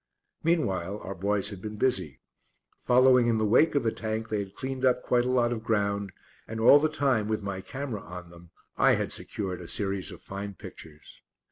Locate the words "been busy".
1.61-2.21